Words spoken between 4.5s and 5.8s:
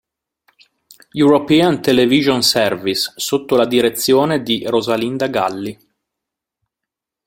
Rosalinda Galli.